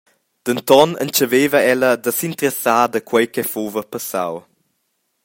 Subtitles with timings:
[0.47, 4.35] Denton entscheveva ella a s’interessar da quei che fuva passau.